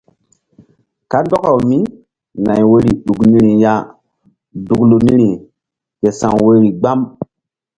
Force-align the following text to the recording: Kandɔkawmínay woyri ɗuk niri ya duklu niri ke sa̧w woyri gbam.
Kandɔkawmínay 1.11 2.63
woyri 2.69 2.91
ɗuk 3.05 3.19
niri 3.29 3.51
ya 3.63 3.73
duklu 4.67 4.95
niri 5.05 5.27
ke 5.99 6.09
sa̧w 6.19 6.37
woyri 6.45 6.69
gbam. 6.79 6.99